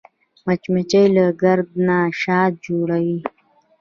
[0.45, 3.19] مچمچۍ له ګرده نه شات جوړوي